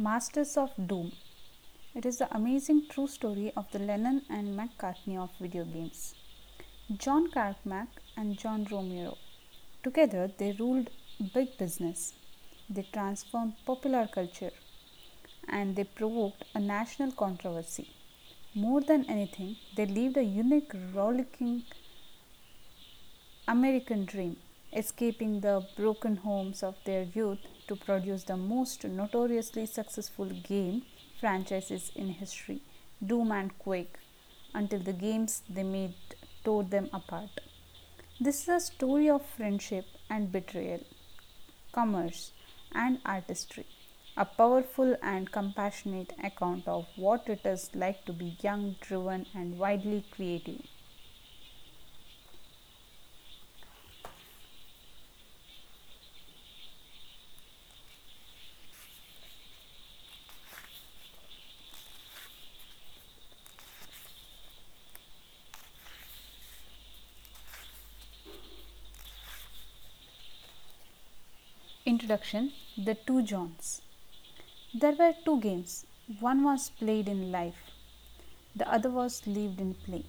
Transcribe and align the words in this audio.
Masters 0.00 0.56
of 0.56 0.70
Doom. 0.86 1.10
It 1.92 2.06
is 2.06 2.18
the 2.18 2.32
amazing 2.32 2.82
true 2.88 3.08
story 3.08 3.52
of 3.56 3.68
the 3.72 3.80
Lennon 3.80 4.22
and 4.30 4.56
McCartney 4.56 5.18
of 5.18 5.30
video 5.40 5.64
games. 5.64 6.14
John 6.96 7.28
Carmack 7.32 7.88
and 8.16 8.38
John 8.38 8.64
Romero. 8.70 9.18
Together, 9.82 10.30
they 10.38 10.52
ruled 10.52 10.90
big 11.34 11.58
business. 11.58 12.14
They 12.70 12.86
transformed 12.92 13.54
popular 13.66 14.06
culture 14.06 14.52
and 15.48 15.74
they 15.74 15.82
provoked 15.82 16.44
a 16.54 16.60
national 16.60 17.10
controversy. 17.10 17.90
More 18.54 18.80
than 18.80 19.04
anything, 19.06 19.56
they 19.74 19.86
lived 19.86 20.16
a 20.16 20.22
unique, 20.22 20.74
rollicking 20.94 21.64
American 23.48 24.04
dream, 24.04 24.36
escaping 24.78 25.40
the 25.40 25.54
broken 25.76 26.16
homes 26.16 26.62
of 26.62 26.76
their 26.84 27.02
youth 27.02 27.38
to 27.66 27.74
produce 27.74 28.22
the 28.24 28.36
most 28.36 28.84
notoriously 28.84 29.66
successful 29.66 30.26
game 30.26 30.82
franchises 31.20 31.90
in 31.96 32.08
history, 32.10 32.62
Doom 33.04 33.32
and 33.32 33.58
Quake, 33.58 33.96
until 34.54 34.78
the 34.78 34.92
games 34.92 35.42
they 35.50 35.64
made 35.64 35.94
tore 36.44 36.62
them 36.62 36.88
apart. 36.92 37.40
This 38.20 38.42
is 38.42 38.48
a 38.48 38.60
story 38.60 39.10
of 39.10 39.26
friendship 39.26 39.84
and 40.08 40.30
betrayal, 40.30 40.84
commerce 41.72 42.32
and 42.72 43.00
artistry, 43.04 43.66
a 44.16 44.24
powerful 44.24 44.96
and 45.02 45.32
compassionate 45.32 46.12
account 46.22 46.68
of 46.68 46.86
what 46.96 47.28
it 47.28 47.44
is 47.44 47.70
like 47.74 48.04
to 48.04 48.12
be 48.12 48.36
young, 48.40 48.76
driven, 48.80 49.26
and 49.34 49.58
widely 49.58 50.04
creative. 50.12 50.62
Introduction 71.88 72.52
The 72.76 72.94
Two 73.06 73.22
Johns. 73.22 73.80
There 74.74 74.92
were 74.92 75.14
two 75.24 75.40
games. 75.40 75.86
One 76.20 76.44
was 76.44 76.68
played 76.68 77.08
in 77.08 77.32
life, 77.32 77.60
the 78.54 78.70
other 78.70 78.90
was 78.90 79.26
lived 79.26 79.58
in 79.58 79.72
play. 79.72 80.04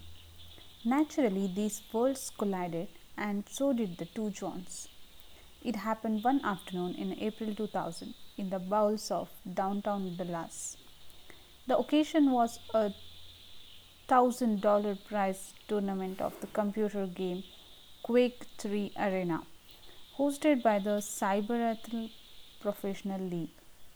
Naturally, 0.83 1.45
these 1.47 1.81
worlds 1.93 2.33
collided, 2.37 2.89
and 3.15 3.45
so 3.49 3.71
did 3.71 3.97
the 3.97 4.07
two 4.07 4.29
Johns. 4.31 4.89
It 5.63 5.77
happened 5.77 6.21
one 6.21 6.41
afternoon 6.43 6.95
in 6.95 7.13
April 7.27 7.55
2000 7.55 8.13
in 8.37 8.49
the 8.49 8.59
bowels 8.59 9.09
of 9.09 9.29
downtown 9.61 10.17
Dallas. 10.17 10.75
The 11.65 11.77
occasion 11.77 12.31
was 12.31 12.59
a 12.73 12.91
thousand 14.09 14.59
dollar 14.59 14.97
prize 15.07 15.53
tournament 15.69 16.19
of 16.19 16.41
the 16.41 16.47
computer 16.47 17.05
game 17.07 17.43
Quake 18.03 18.47
3 18.57 18.91
Arena 18.97 19.43
hosted 20.19 20.61
by 20.61 20.77
the 20.77 20.97
Cyber 20.99 21.77
Professional 22.59 23.21
League, 23.21 23.55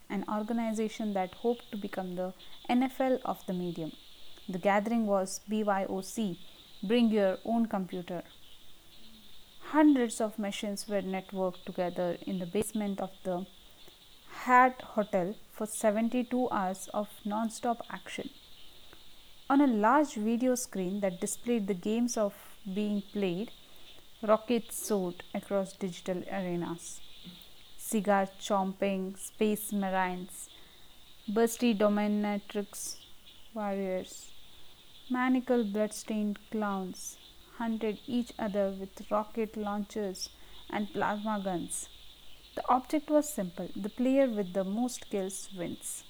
an 0.09 0.23
organization 0.29 1.13
that 1.15 1.33
hoped 1.33 1.69
to 1.71 1.77
become 1.77 2.15
the 2.15 2.33
NFL 2.69 3.19
of 3.25 3.45
the 3.45 3.51
medium. 3.51 3.91
The 4.47 4.57
gathering 4.57 5.05
was 5.05 5.41
BYOC, 5.51 6.37
Bring 6.81 7.09
Your 7.09 7.39
Own 7.43 7.65
Computer. 7.65 8.23
Hundreds 9.71 10.21
of 10.21 10.39
machines 10.39 10.87
were 10.87 11.01
networked 11.01 11.65
together 11.65 12.15
in 12.25 12.39
the 12.39 12.45
basement 12.45 13.01
of 13.01 13.11
the 13.25 13.45
Hyatt 14.45 14.81
Hotel 14.81 15.35
for 15.51 15.67
72 15.67 16.49
hours 16.51 16.87
of 16.93 17.09
non 17.25 17.49
stop 17.49 17.85
action. 17.89 18.29
On 19.49 19.59
a 19.59 19.67
large 19.67 20.13
video 20.13 20.55
screen 20.55 21.01
that 21.01 21.19
displayed 21.19 21.67
the 21.67 21.73
games 21.73 22.15
of 22.15 22.33
being 22.73 23.03
played, 23.11 23.51
rockets 24.23 24.75
soared 24.87 25.21
across 25.33 25.73
digital 25.73 26.23
arenas. 26.31 27.01
Cigar 27.77 28.27
chomping 28.39 29.17
space 29.17 29.73
marines, 29.73 30.49
bursty 31.29 31.77
dominatrix 31.77 32.99
warriors, 33.53 34.31
maniacal 35.09 35.65
bloodstained 35.65 36.39
clowns 36.51 37.17
hunted 37.57 37.99
each 38.07 38.31
other 38.39 38.73
with 38.79 39.11
rocket 39.11 39.57
launchers 39.57 40.29
and 40.69 40.91
plasma 40.93 41.41
guns. 41.43 41.89
The 42.55 42.63
object 42.69 43.09
was 43.09 43.27
simple 43.27 43.69
the 43.75 43.89
player 43.89 44.27
with 44.29 44.53
the 44.53 44.63
most 44.63 45.09
kills 45.09 45.49
wins. 45.57 46.05